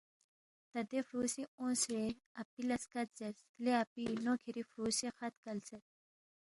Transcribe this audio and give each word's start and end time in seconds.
تا 0.71 0.79
دے 0.89 0.99
فُرو 1.07 1.25
سی 1.33 1.43
اونگسے 1.59 1.99
اپی 2.41 2.61
لہ 2.67 2.77
سکت 2.83 3.07
زیرس، 3.17 3.39
لے 3.63 3.71
اپی 3.83 4.03
نو 4.23 4.33
کِھری 4.41 4.61
فُرو 4.69 4.87
سی 4.97 5.07
خط 5.17 5.33
کلسید 5.43 5.83